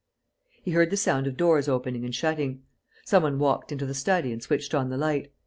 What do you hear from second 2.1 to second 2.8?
shutting.